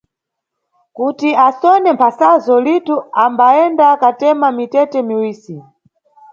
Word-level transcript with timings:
Kuti 0.95 1.29
asone 1.47 1.89
mphasazo, 1.93 2.53
Lito 2.65 2.95
ambayenda 3.23 3.87
katema 4.01 4.47
mitete 4.57 4.99
miwisi. 5.07 5.57